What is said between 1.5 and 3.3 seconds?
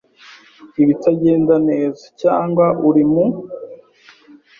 neza cyangwa uri mu